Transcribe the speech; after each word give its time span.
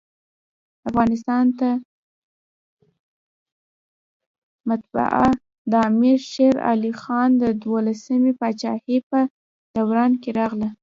افغانستان 0.89 1.45
ته 1.59 1.69
مطبعه 4.69 5.27
دامیر 5.71 6.19
شېرعلي 6.31 6.91
خان 7.01 7.29
د 7.41 7.43
دوهمي 7.63 8.33
پاچاهۍ 8.39 8.97
په 9.09 9.19
دوران 9.75 10.11
کي 10.21 10.29
راغله. 10.39 10.69